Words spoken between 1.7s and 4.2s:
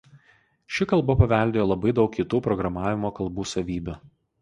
labai daug kitų programavimo kalbų savybių.